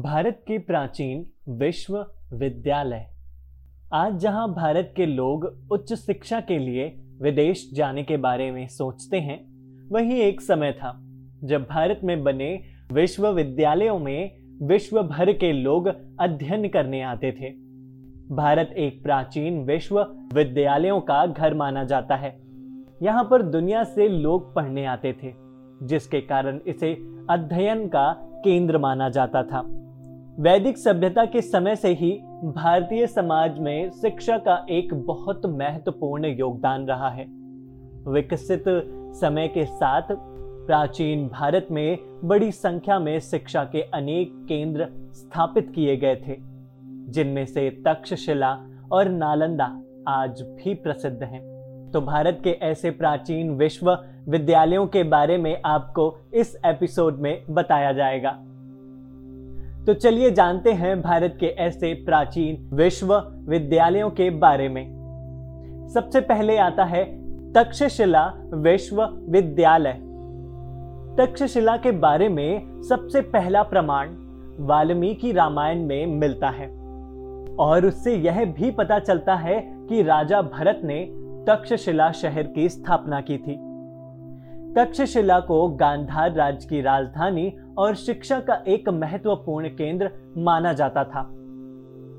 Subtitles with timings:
[0.00, 3.04] भारत के प्राचीन विश्वविद्यालय।
[3.92, 6.84] आज जहाँ भारत के लोग उच्च शिक्षा के लिए
[7.22, 9.38] विदेश जाने के बारे में सोचते हैं,
[9.90, 10.92] वही एक समय था
[11.44, 12.48] जब भारत में बने
[12.92, 15.88] विश्वविद्यालयों में विश्व भर के लोग
[16.20, 17.50] अध्ययन करने आते थे।
[18.34, 22.30] भारत एक प्राचीन विश्वविद्यालयों का घर माना जाता है।
[23.02, 25.34] यहाँ पर दुनिया से लोग पढ़ने आते थे,
[25.86, 26.94] जिसके कारण इसे
[27.30, 28.10] अध्ययन का
[28.44, 29.62] केंद्र माना जाता था।
[30.40, 32.10] वैदिक सभ्यता के समय से ही
[32.44, 37.24] भारतीय समाज में शिक्षा का एक बहुत महत्वपूर्ण योगदान रहा है।
[38.08, 38.64] विकसित
[39.20, 45.96] समय के साथ प्राचीन भारत में बड़ी संख्या में शिक्षा के अनेक केंद्र स्थापित किए
[45.96, 46.36] गए थे,
[47.12, 48.58] जिनमें से तक्षशिला
[48.92, 51.42] और नालंदा आज भी प्रसिद्ध हैं।
[51.90, 58.38] तो भारत के ऐसे प्राचीन विश्वविद्यालयों के बारे में आपको इस एपिसोड में बताया जाएगा।
[59.86, 65.00] तो चलिए जानते हैं भारत के ऐसे प्राचीन विश्वविद्यालयों के बारे में।
[65.94, 67.04] सबसे पहले आता है
[67.52, 69.92] तक्षशिला विश्वविद्यालय।
[71.18, 74.08] तक्षशिला के बारे में सबसे पहला प्रमाण
[74.58, 76.68] वाल्मीकि रामायण में मिलता है।
[77.56, 81.04] और उससे यह भी पता चलता है कि राजा भरत ने
[81.48, 83.70] तक्षशिला शहर की स्थापना की थी।
[84.74, 91.22] तक्षशिला को गांधार राज्य की राजधानी और शिक्षा का एक महत्वपूर्ण केंद्र माना जाता था।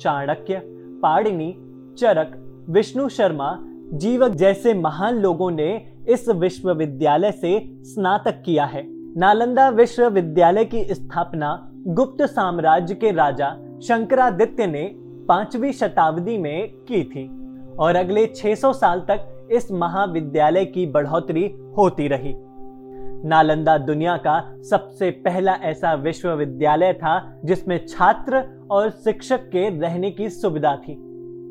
[0.00, 0.62] चाणक्य,
[1.02, 1.54] पाणिनि,
[1.98, 2.32] चरक,
[2.70, 3.58] विष्णु शर्मा,
[3.92, 8.82] जीवक जैसे महान लोगों ने इस विश्वविद्यालय से स्नातक किया है।
[9.18, 13.50] नालंदा विश्वविद्यालय की स्थापना गुप्त साम्राज्य के राजा
[13.82, 14.94] शंकरादित्य ने
[15.28, 17.28] पांचवी शताब्दी में की थी
[17.76, 22.34] और अगले 600 साल तक इस महाविद्यालय की बढ़ोतरी होती रही।
[23.24, 30.30] नालंदा दुनिया का सबसे पहला ऐसा विश्वविद्यालय था जिसमें छात्र और शिक्षक के रहने की
[30.30, 31.04] सुविधा थी।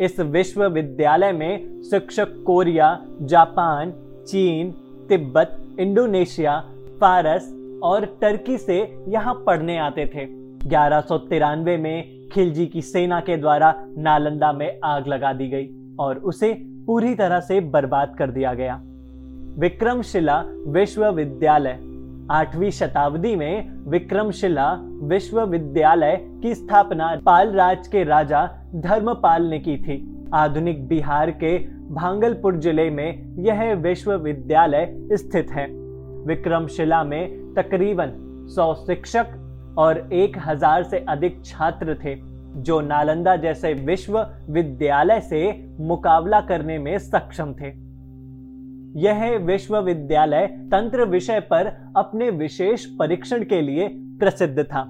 [0.00, 3.92] इस विश्वविद्यालय में शिक्षक कोरिया, जापान,
[4.28, 4.70] चीन,
[5.08, 6.60] तिब्बत, इंडोनेशिया,
[7.00, 10.26] फारस और टर्की से यहाँ पढ़ने आते थे।
[10.68, 16.52] ग्यारह में खिलजी की सेना के द्वारा नालंदा में आग लगा दी गई और उसे
[16.86, 18.82] पूरी तरह से बर्बाद कर दिया गया।
[19.58, 21.78] विक्रमशिला विश्वविद्यालय।
[22.30, 28.46] आठवीं शताब्दी में विक्रमशिला विश्वविद्यालय की स्थापना पाल राज के राजा
[28.76, 29.98] धर्मपाल ने की थी।
[30.34, 31.58] आधुनिक बिहार के
[31.94, 35.66] भांगलपुर ज़िले में यह विश्वविद्यालय स्थित है।
[36.26, 38.16] विक्रमशिला में तकरीबन
[38.48, 39.38] 100 शिक्षक
[39.78, 42.16] और 1000 से अधिक छात्र थे,
[42.56, 45.44] जो नालंदा जैसे विश्वविद्यालय से
[45.80, 47.81] मुकाबला करने में सक्षम थे।
[48.96, 54.82] यह विश्वविद्यालय तंत्र विषय पर अपने विशेष परीक्षण के लिए प्रसिद्ध था।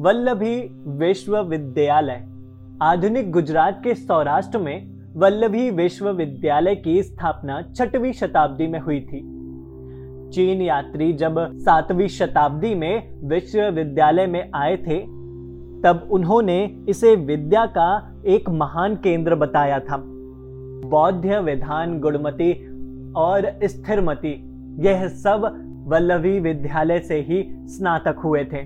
[0.00, 2.24] वल्लभी विश्वविद्यालय,
[2.82, 9.20] आधुनिक गुजरात के सौराष्ट्र में वल्लभी विश्वविद्यालय की स्थापना छठवीं शताब्दी में हुई थी।
[10.30, 14.98] चीन यात्री जब सातवीं शताब्दी में विश्वविद्यालय में आए थे,
[15.82, 19.96] तब उन्होंने इसे विद्या का एक महान केंद्र बताया था।
[20.86, 22.73] बौद्ध विधान गुणमती
[23.16, 24.32] और स्थिरमती
[24.84, 25.50] यह सब
[25.88, 28.62] वल्लभी विद्यालय से ही स्नातक हुए थे।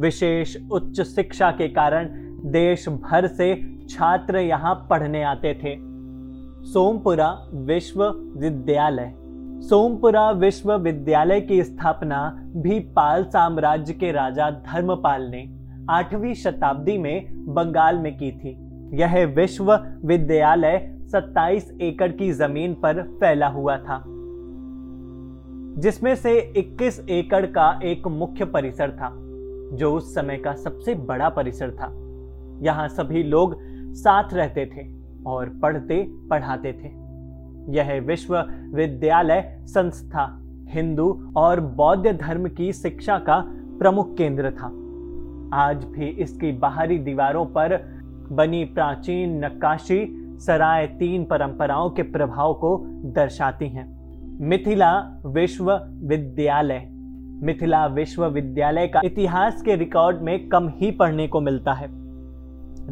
[0.00, 2.08] विशेष उच्च शिक्षा के कारण
[2.50, 5.76] देश भर से छात्र यहाँ पढ़ने आते थे।
[6.72, 9.12] सोमपुरा विश्वविद्यालय।
[9.62, 15.48] सोमपुरा विश्वविद्यालय की स्थापना भी पाल साम्राज्य के राजा धर्मपाल ने
[15.90, 18.56] आठवीं शताब्दी में बंगाल में की थी।
[18.96, 24.02] यह विश्वविद्यालय 27 एकड़ की ज़मीन पर फैला हुआ था,
[25.80, 29.10] जिसमें से 21 एकड़ का एक मुख्य परिसर था,
[29.76, 31.92] जो उस समय का सबसे बड़ा परिसर था।
[32.62, 33.56] यहाँ सभी लोग
[33.94, 34.88] साथ रहते थे
[35.26, 36.88] और पढ़ते पढ़ाते थे।
[37.76, 43.42] यह विश्वविद्यालय संस्था, हिंदू और बौद्ध धर्म की शिक्षा का
[43.78, 44.66] प्रमुख केंद्र था।
[45.54, 47.76] आज भी इसकी बाहरी दीवारों पर
[48.32, 53.96] बनी प्राचीन नक्काशी सराय तीन परंपराओं के प्रभाव को दर्शाती हैं।
[54.40, 56.86] मिथिला विश्वविद्यालय।
[57.46, 61.88] मिथिला विश्वविद्यालय का इतिहास के रिकॉर्ड में कम ही पढ़ने को मिलता है।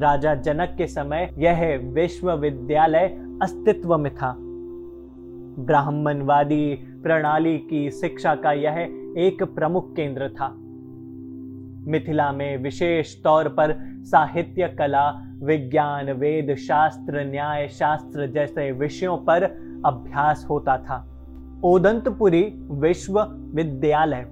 [0.00, 3.06] राजा जनक के समय यह विश्वविद्यालय
[3.42, 4.36] अस्तित्व में था।
[5.64, 8.78] ब्राह्मणवादी प्रणाली की शिक्षा का यह
[9.18, 10.54] एक प्रमुख केंद्र था।
[11.90, 15.08] मिथिला में विशेष तौर पर साहित्य, कला,
[15.42, 19.42] विज्ञान, वेद, शास्त्र, न्याय, शास्त्र जैसे विषयों पर
[19.86, 21.06] अभ्यास होता था।
[21.64, 24.26] ओदंतपुरी विश्वविद्यालय,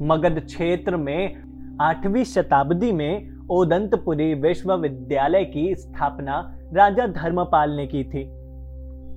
[0.00, 1.42] मगध क्षेत्र में
[1.80, 8.24] आठवीं शताब्दी में ओदंतपुरी विश्वविद्यालय की स्थापना राजा धर्मपाल ने की थी।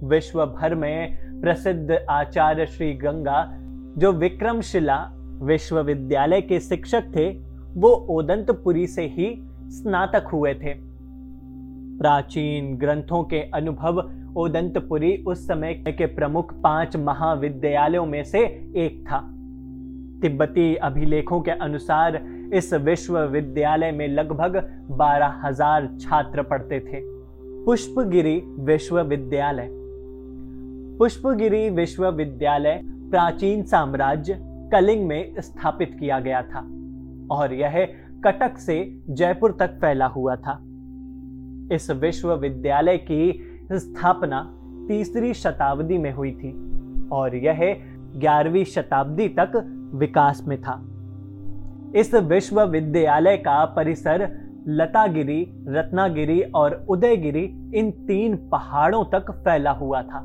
[0.07, 3.51] विश्व भर में प्रसिद्ध आचार्य श्री गंगा,
[3.97, 4.97] जो विक्रमशिला
[5.41, 9.27] विश्वविद्यालय के शिक्षक थे वो ओदंतपुरी से ही
[9.69, 10.73] स्नातक हुए थे।
[11.99, 13.99] प्राचीन ग्रंथों के अनुभव
[14.37, 18.39] ओदंतपुरी उस समय के प्रमुख पाँच महाविद्यालयों में से
[18.77, 19.19] एक था।
[20.21, 22.21] तिब्बती अभिलेखों के अनुसार
[22.53, 24.57] इस विश्वविद्यालय में लगभग
[24.91, 27.01] बारह हज़ार छात्र पढ़ते थे।
[27.65, 29.69] पुष्पगिरी विश्वविद्यालय।
[30.99, 34.39] पुष्पगिरी विश्वविद्यालय प्राचीन साम्राज्य
[34.71, 36.67] कलिंग में स्थापित किया गया था।
[37.31, 37.93] और यह
[38.23, 40.59] कटक से जयपुर तक फैला हुआ था।
[41.71, 44.57] इस विश्वविद्यालय की स्थापना
[44.87, 46.51] तीसरी शताब्दी में हुई थी
[47.09, 47.81] और यह
[48.15, 49.51] ग्यारहवीं शताब्दी तक
[49.95, 50.85] विकास में था।
[51.99, 60.19] इस विश्वविद्यालय का परिसर लतागिरी, रत्नागिरी और उदयगिरी इन तीन पहाड़ों तक फैला हुआ था।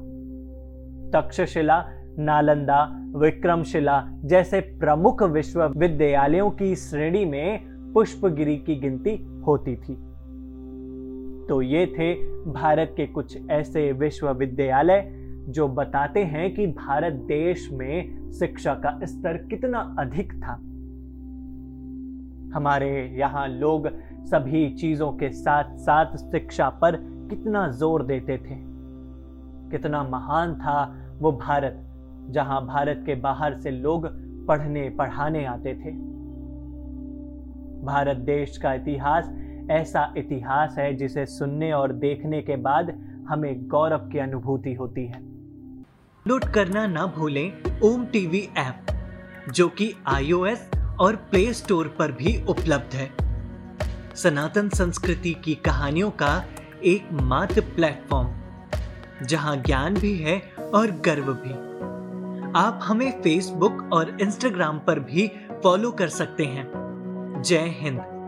[1.11, 1.85] तक्षशिला
[2.19, 2.83] नालंदा,
[3.17, 9.17] विक्रमशिला जैसे प्रमुख विश्वविद्यालयों की श्रेणी में पुष्पगिरी की गिनती
[9.47, 9.95] होती थी।
[11.49, 12.15] तो ये थे
[12.53, 15.05] भारत के कुछ ऐसे विश्वविद्यालय
[15.49, 20.53] जो बताते हैं कि भारत देश में शिक्षा का स्तर कितना अधिक था।
[22.55, 23.89] हमारे यहाँ लोग
[24.27, 26.97] सभी चीज़ों के साथ साथ शिक्षा पर
[27.31, 28.57] कितना ज़ोर देते थे।
[29.71, 30.83] कितना महान था
[31.19, 31.87] वो भारत।
[32.31, 34.07] जहाँ भारत के बाहर से लोग
[34.47, 35.91] पढ़ने, पढ़ाने आते थे।
[37.85, 39.31] भारत देश का इतिहास
[39.71, 42.91] ऐसा इतिहास है जिसे सुनने और देखने के बाद
[43.29, 47.53] हमें गौरव की अनुभूति होती है। डाउनलोड करना ना भूलें
[47.85, 48.87] ओम टीवी ऐप,
[49.53, 53.11] जो कि आईओएस और प्ले स्टोर पर भी उपलब्ध है।
[54.15, 56.45] सनातन संस्कृति की कहानियों का
[56.85, 58.29] एक मात्र प्लेटफॉर्म,
[59.27, 60.43] जहाँ ज्ञान भी है
[60.75, 61.71] और गर्व भी।
[62.57, 65.33] आप हमें फेसबुक और इंस्टाग्राम पर भी
[65.65, 66.73] फॉलो कर सकते हैं।
[67.47, 68.20] जय हिंद।